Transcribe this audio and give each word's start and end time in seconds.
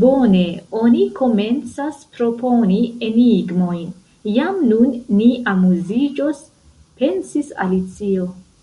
"Bone, 0.00 0.34
oni 0.80 1.00
komencas 1.20 2.02
proponi 2.18 2.82
enigmojn: 3.08 3.90
jam 4.36 4.62
nun 4.74 4.94
ni 5.20 5.32
amuziĝos," 5.56 6.46
pensis 7.02 7.54
Alicio. 7.68 8.32